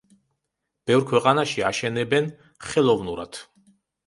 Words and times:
ბევრ 0.91 1.05
ქვეყანაში 1.11 1.65
აშენებენ 1.67 2.31
ხელოვნურად. 2.71 3.41